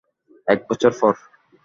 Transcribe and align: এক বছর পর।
এক 0.47 0.59
বছর 0.69 0.91
পর। 1.01 1.13